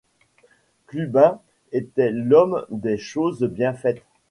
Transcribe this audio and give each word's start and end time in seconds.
Clubin 0.87 1.39
était 1.71 2.09
l’homme 2.09 2.65
des 2.71 2.97
choses 2.97 3.43
bien 3.43 3.75
faites. 3.75 4.03